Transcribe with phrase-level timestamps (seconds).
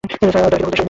[0.03, 0.77] তারা কি দখলদার সৈনিক?